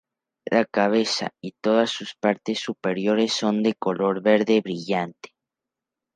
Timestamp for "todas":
1.61-1.91